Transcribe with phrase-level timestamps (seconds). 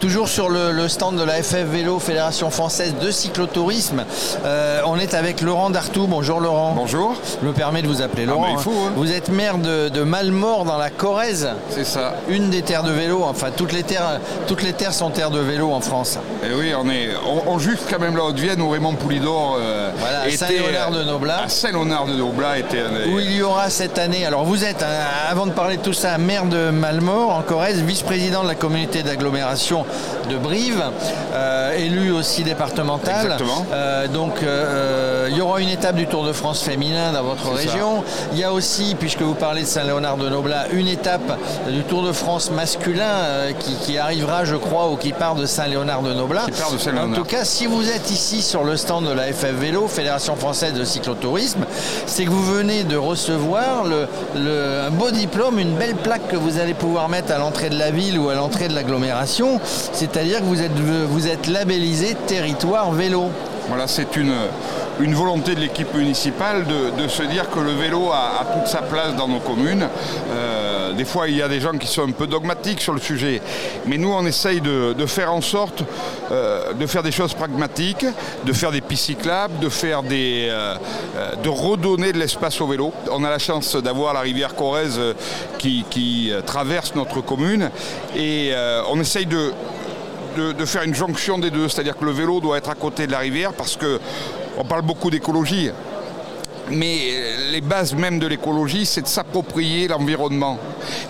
[0.00, 4.04] Toujours sur le, stand de la FF Vélo, Fédération Française de Cyclotourisme.
[4.44, 6.06] Euh, on est avec Laurent Dartou.
[6.06, 6.74] Bonjour Laurent.
[6.76, 7.14] Bonjour.
[7.40, 8.46] Je me permets de vous appeler Laurent.
[8.48, 8.92] Ah, il faut, hein.
[8.96, 11.50] Vous êtes maire de, Malmort dans la Corrèze.
[11.70, 12.14] C'est ça.
[12.28, 13.22] Une des terres de vélo.
[13.24, 16.18] Enfin, toutes les terres, toutes les terres sont terres de vélo en France.
[16.42, 17.10] Et eh oui, on est,
[17.46, 21.48] on, juge quand même la Haute-Vienne où Raymond Poulidor euh, voilà, Saint-Léonard de Noblat.
[21.48, 24.26] Saint-Léonard de Noblat était Où il y aura cette année.
[24.26, 27.80] Alors vous êtes, hein, avant de parler de tout ça, maire de Malmort en Corrèze,
[27.82, 29.81] vice-président de la communauté d'agglomération
[30.28, 30.82] de Brive,
[31.34, 33.36] euh, élu aussi départemental.
[33.72, 37.50] Euh, donc euh, il y aura une étape du Tour de France féminin dans votre
[37.52, 38.04] région.
[38.32, 42.02] Il y a aussi, puisque vous parlez de Saint-Léonard de Noblat, une étape du Tour
[42.02, 43.52] de France masculin
[43.84, 46.46] qui, arrivera, je crois, ou qui part de Saint-Léonard de Noblat.
[47.02, 50.36] En tout cas, si vous êtes ici sur le stand de la FF Vélo, Fédération
[50.36, 51.64] française de cyclotourisme,
[52.06, 53.84] c'est que vous venez de recevoir
[54.36, 57.90] un beau diplôme, une belle plaque que vous allez pouvoir mettre à l'entrée de la
[57.90, 59.60] ville ou à l'entrée de l'agglomération.
[59.92, 63.30] C'est-à-dire que vous êtes, vous labellisé territoire vélo.
[63.68, 64.34] Voilà, c'est une,
[65.00, 69.14] une volonté de l'équipe municipale de, se dire que le vélo a, toute sa place
[69.16, 69.86] dans nos communes.
[70.30, 70.61] Euh,
[70.96, 73.40] des fois, il y a des gens qui sont un peu dogmatiques sur le sujet,
[73.86, 75.82] mais nous, on essaye de, faire en sorte
[76.30, 78.06] euh, de faire des choses pragmatiques,
[78.44, 80.76] de faire des pistes cyclables, de faire des, euh,
[81.42, 82.92] de redonner de l'espace au vélo.
[83.10, 85.00] On a la chance d'avoir la rivière Corrèze
[85.58, 87.70] qui, traverse notre commune.
[88.16, 88.52] Et
[88.88, 89.52] on essaye de
[90.36, 93.12] de, faire une jonction des deux, c'est-à-dire que le vélo doit être à côté de
[93.12, 94.00] la rivière parce que
[94.58, 95.70] on parle beaucoup d'écologie
[96.70, 96.98] mais
[97.50, 100.58] les bases même de l'écologie, c'est de s'approprier l'environnement.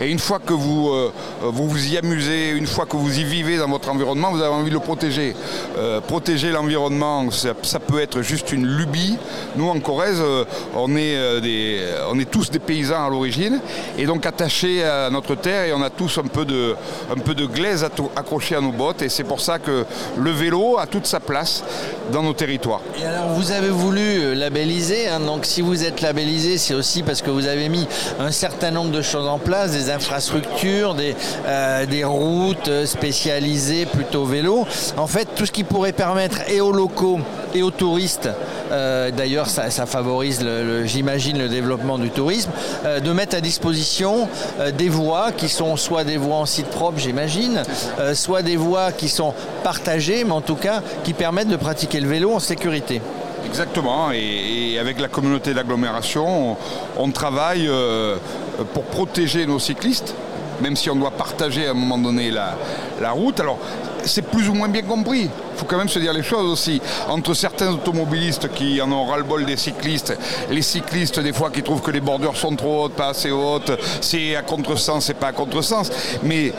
[0.00, 3.24] Et une fois que vous, euh, vous, vous y amusez, une fois que vous y
[3.24, 5.34] vivez dans votre environnement, vous avez envie de le protéger.
[5.78, 9.16] Euh, protéger l'environnement, ça, peut être juste une lubie.
[9.56, 11.16] Nous, en Corrèze, euh, on, est,
[12.10, 13.60] on est tous des paysans à l'origine,
[13.98, 16.74] et donc attachés à notre terre, et on a tous un peu de,
[17.10, 17.84] un peu de glaise
[18.16, 19.84] accrochée à nos bottes, et c'est pour ça que
[20.18, 21.64] le vélo a toute sa place
[22.12, 22.80] dans nos territoires.
[23.00, 27.30] Et alors, vous avez voulu labelliser, hein, si vous êtes labellisé, c'est aussi parce que
[27.30, 27.86] vous avez mis
[28.18, 31.14] un certain nombre de choses en place, des infrastructures, des,
[31.46, 34.66] euh, routes spécialisées plutôt vélo.
[34.96, 37.20] En fait, tout ce qui pourrait permettre et aux locaux
[37.54, 38.28] et aux touristes,
[38.70, 40.44] euh, d'ailleurs ça, favorise,
[40.84, 42.50] j'imagine, le développement du tourisme,
[42.84, 44.28] euh, de mettre à disposition
[44.76, 47.62] des voies qui sont soit des voies en site propre, j'imagine,
[48.14, 52.08] soit des voies qui sont partagées, mais en tout cas qui permettent de pratiquer le
[52.08, 53.00] vélo en sécurité.
[53.46, 56.56] Exactement, et, avec la communauté d'agglomération,
[56.96, 58.16] on, travaille euh,
[58.72, 60.14] pour protéger nos cyclistes,
[60.60, 63.40] même si on doit partager à un moment donné la, route.
[63.40, 63.58] Alors,
[64.04, 65.22] c'est plus ou moins bien compris.
[65.24, 66.80] Il faut quand même se dire les choses aussi.
[67.08, 70.16] Entre certains automobilistes qui en ont ras-le-bol des cyclistes,
[70.50, 73.72] les cyclistes des fois qui trouvent que les bordures sont trop hautes, pas assez hautes,
[74.00, 75.90] c'est à contresens, c'est pas à contresens.
[76.22, 76.52] Mais,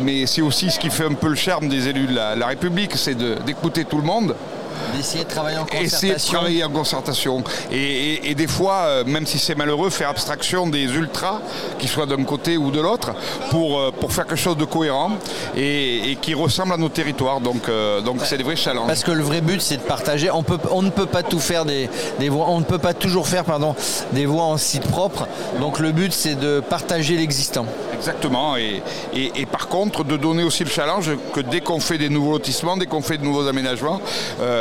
[0.00, 2.92] mais c'est aussi ce qui fait un peu le charme des élus de la République,
[2.96, 4.34] c'est d'écouter tout le monde
[4.96, 5.96] D'essayer de travailler en concertation.
[5.96, 7.44] Essayer de travailler en concertation.
[7.70, 11.40] Et, des fois, euh, même si c'est malheureux, faire abstraction des ultras,
[11.78, 13.12] qu'ils soient d'un côté ou de l'autre,
[13.50, 15.12] pour, euh, pour faire quelque chose de cohérent
[15.56, 17.40] et, qui ressemble à nos territoires.
[17.40, 18.86] Donc euh, donc c'est des vrais challenges.
[18.86, 20.30] Parce que le vrai but, c'est de partager.
[20.30, 21.88] On, peut, on ne peut pas tout faire des,
[22.18, 23.74] des voies, on ne peut pas toujours faire pardon,
[24.12, 25.26] des voies en site propre.
[25.60, 27.66] Donc le but, c'est de partager l'existant.
[28.02, 28.56] Exactement.
[28.56, 28.82] Et,
[29.14, 32.76] et, par contre, de donner aussi le challenge que dès qu'on fait des nouveaux lotissements,
[32.76, 34.00] dès qu'on fait de nouveaux aménagements,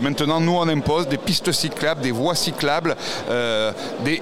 [0.00, 2.96] Maintenant, nous, on impose des pistes cyclables, des voies cyclables
[3.28, 3.72] euh,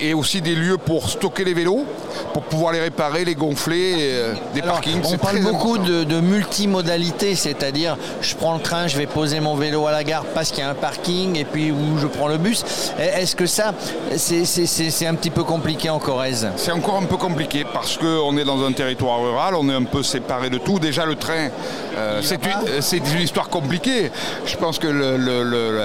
[0.00, 1.84] et aussi des lieux pour stocker les vélos,
[2.32, 5.02] pour pouvoir les réparer, les gonfler, euh, des parkings.
[5.04, 9.86] On parle beaucoup de, multimodalité, c'est-à-dire je prends le train, je vais poser mon vélo
[9.86, 12.38] à la gare parce qu'il y a un parking et puis où je prends le
[12.38, 12.64] bus.
[12.98, 13.74] Est-ce que ça,
[14.16, 16.48] c'est un petit peu compliqué en Corrèze?
[16.56, 19.84] C'est encore un peu compliqué parce qu'on est dans un territoire rural, on est un
[19.84, 20.78] peu séparé de tout.
[20.78, 21.48] Déjà, le train,
[21.96, 24.10] euh, c'est une, histoire compliquée.
[24.46, 25.16] Je pense que le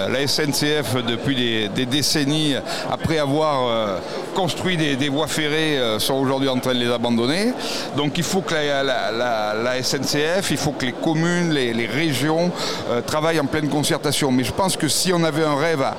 [0.10, 2.56] la SNCF depuis des, décennies,
[2.92, 3.98] après avoir euh,
[4.36, 7.54] construit des, voies ferrées, euh, sont aujourd'hui en train de les abandonner.
[7.96, 12.52] Donc il faut que la, SNCF, il faut que les communes, les, régions
[13.06, 14.32] travaillent en pleine concertation.
[14.32, 15.96] Mais je pense que si on avait un rêve à,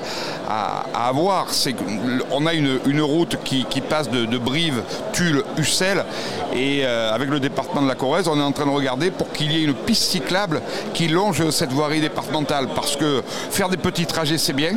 [0.49, 4.81] avoir, c'est qu'on a une, route qui, passe de, Brive,
[5.13, 6.05] Tulle, Ussel,
[6.53, 9.51] et avec le département de la Corrèze, on est en train de regarder pour qu'il
[9.51, 10.61] y ait une piste cyclable
[10.93, 12.67] qui longe cette voirie départementale.
[12.75, 14.73] Parce que faire des petits trajets, c'est bien.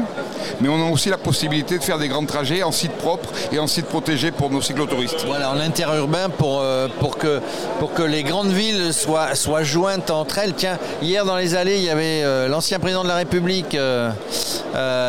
[0.60, 3.58] Mais on a aussi la possibilité de faire des grands trajets en site propre et
[3.58, 5.24] en site protégé pour nos cyclotouristes.
[5.26, 7.40] Voilà, en interurbain pour, euh, pour, que,
[7.78, 10.54] pour que les grandes villes soient, soient jointes entre elles.
[10.54, 14.10] Tiens, hier dans les allées, il y avait euh, l'ancien président de la République, euh,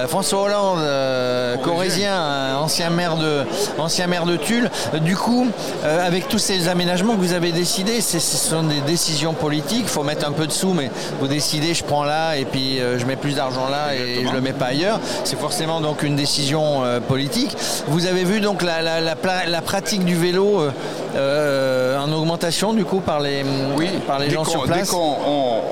[0.07, 3.43] François Hollande, corésien, ancien maire de,
[3.77, 4.69] ancien maire de Tulle.
[5.01, 5.47] Du coup,
[5.83, 9.83] avec tous ces aménagements que vous avez décidés, ce sont des décisions politiques.
[9.83, 10.91] Il faut mettre un peu de sous, mais
[11.21, 14.41] vous décidez, je prends là et puis je mets plus d'argent là et je le
[14.41, 14.99] mets pas ailleurs.
[15.23, 17.55] C'est forcément donc une décision politique.
[17.87, 20.71] Vous avez vu donc la, la, pratique du vélo euh,
[21.15, 23.43] euh, en augmentation du coup par les,
[23.77, 25.15] oui, par les gens sur place Dès qu'on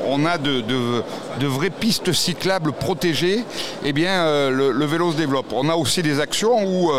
[0.08, 3.44] on, a de, de, vraies pistes cyclables protégées,
[3.84, 5.48] eh bien euh, le, vélo se développe.
[5.54, 6.92] On a aussi des actions où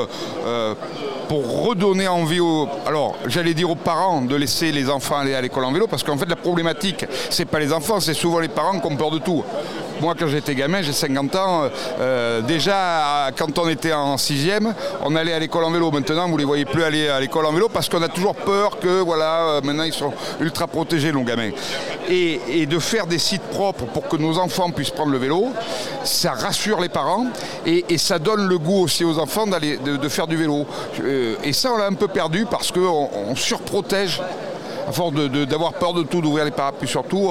[1.28, 5.40] pour redonner envie aux, alors j'allais dire aux parents de laisser les enfants aller à
[5.40, 8.48] l'école en vélo parce qu'en fait la problématique c'est pas les enfants, c'est souvent les
[8.48, 9.42] parents qui ont peur de tout.
[10.02, 11.70] Moi, quand j'étais gamin, j'ai 50 ans,
[12.00, 15.92] euh, déjà, quand on était en sixième, on allait à l'école en vélo.
[15.92, 18.34] Maintenant, vous ne les voyez plus aller à l'école en vélo parce qu'on a toujours
[18.34, 21.52] peur que, voilà, euh, maintenant, ils sont ultra protégés, nos gamins.
[22.10, 25.50] Et, de faire des sites propres pour que nos enfants puissent prendre le vélo,
[26.02, 27.26] ça rassure les parents
[27.64, 30.66] et, ça donne le goût aussi aux enfants de, faire du vélo.
[31.04, 34.20] Euh, et ça, on l'a un peu perdu parce qu'on on surprotège
[34.88, 37.28] à force d'avoir peur de tout, d'ouvrir les parapluies surtout,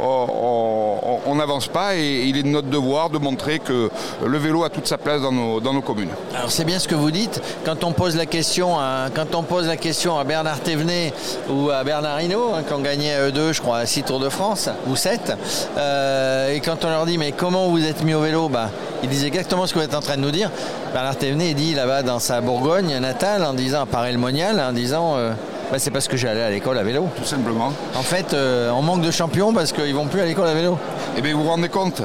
[0.00, 3.90] on n'avance pas et il est de notre devoir de montrer que
[4.24, 6.10] le vélo a toute sa place dans nos, communes.
[6.34, 7.40] Alors c'est bien ce que vous dites.
[7.64, 11.12] Quand on pose la question à, à Bernard Thévenet
[11.50, 14.28] ou à Bernard Hinault, hein, qui ont gagné eux deux, je crois, 6 Tours de
[14.28, 15.32] France, ou 7,
[15.76, 18.70] euh, et quand on leur dit mais comment vous êtes mis au vélo bah,
[19.02, 20.50] Ils disent exactement ce que vous êtes en train de nous dire.
[20.92, 25.16] Bernard Thévenet dit là-bas dans sa Bourgogne natale, en disant, à le Monial, en disant...
[25.16, 25.32] Euh,
[25.70, 27.08] bah, c'est parce que j'allais à l'école à vélo.
[27.16, 27.72] Tout simplement.
[27.94, 30.78] En fait, euh, on manque de champions parce qu'ils vont plus à l'école à vélo.
[31.16, 32.02] Eh bien, vous vous rendez compte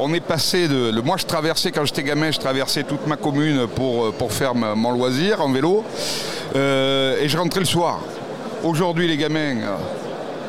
[0.00, 1.00] on est passé de.
[1.00, 4.90] moi, je traversais, quand j'étais gamin, je traversais toute ma commune pour, pour faire mon
[4.90, 5.84] loisir en vélo.
[6.56, 8.00] Euh, et je rentrais le soir.
[8.64, 9.56] Aujourd'hui, les gamins,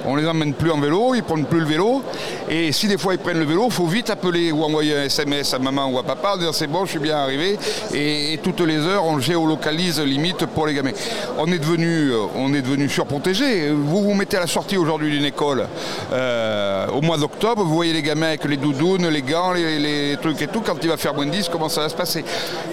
[0.07, 2.03] on les emmène plus en vélo, ils prennent plus le vélo.
[2.49, 5.03] Et si des fois ils prennent le vélo, il faut vite appeler ou envoyer un
[5.03, 7.57] SMS à maman ou à papa, dire c'est bon, je suis bien arrivé.
[7.93, 10.91] Et, toutes les heures, on géolocalise limite pour les gamins.
[11.37, 13.69] On est devenu, euh, surprotégé.
[13.69, 15.67] Vous vous mettez à la sortie aujourd'hui d'une école
[16.13, 20.41] euh, au mois d'octobre, vous voyez les gamins avec les doudounes, les gants, les, trucs
[20.41, 20.61] et tout.
[20.61, 22.23] Quand il va faire moins de 10, comment ça va se passer?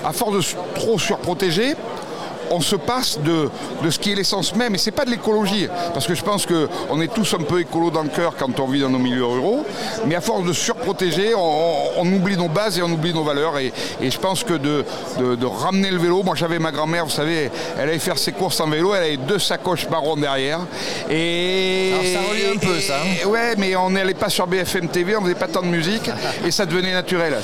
[0.04, 1.74] À force de trop surprotéger,
[2.50, 3.50] on se passe de,
[3.82, 4.74] de ce qui est l'essence même.
[4.74, 7.90] Et c'est pas de l'écologie, parce que je pense qu'on est tous un peu écolo
[7.90, 9.64] dans le cœur quand on vit dans nos milieux ruraux.
[10.06, 13.58] Mais à force de surprotéger, on, oublie nos bases et on oublie nos valeurs.
[13.58, 13.72] Et,
[14.02, 14.84] je pense que de,
[15.18, 18.60] de, ramener le vélo, moi j'avais ma grand-mère, vous savez, elle allait faire ses courses
[18.60, 20.60] en vélo, elle avait deux sacoches marron derrière.
[21.10, 22.96] Et Alors ça relie un peu ça.
[23.02, 23.28] Hein.
[23.28, 26.10] ouais, mais on n'allait pas sur BFM TV, on faisait pas tant de musique
[26.44, 27.34] et ça devenait naturel.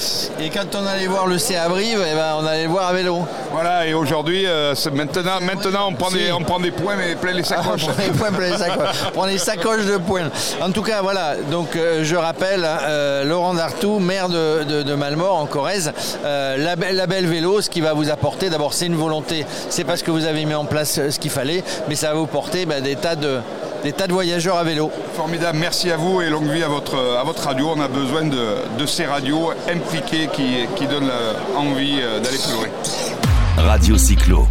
[0.40, 2.88] Et quand on allait voir le C à Brive, eh ben, on allait le voir
[2.88, 3.20] à vélo.
[3.52, 7.32] Voilà, et aujourd'hui, euh, Maintenant, maintenant on, prend des, on prend des points, mais plein
[7.32, 7.86] les sacoches.
[7.88, 8.96] on, prend des points, plein les sacoches.
[9.08, 10.30] on prend des sacoches de points.
[10.60, 11.36] En tout cas, voilà.
[11.50, 15.92] Donc, euh, je rappelle, hein, euh, Laurent Dartou, maire de, de, Malmort, en Corrèze,
[16.24, 19.46] euh, la, la, belle vélo, ce qui va vous apporter, d'abord, c'est une volonté.
[19.70, 22.26] C'est parce que vous avez mis en place ce qu'il fallait, mais ça va vous
[22.26, 23.38] porter bah, des tas de
[23.84, 24.90] des tas de voyageurs à vélo.
[25.14, 27.74] Formidable, merci à vous et longue vie à votre, à votre radio.
[27.76, 31.12] On a besoin de, de ces radios impliquées qui, qui donnent
[31.56, 33.17] envie d'aller plus loin.
[33.66, 34.46] Radio Cyclo,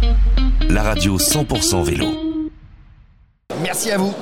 [0.68, 2.06] la radio 100% vélo.
[3.62, 4.14] Merci à vous.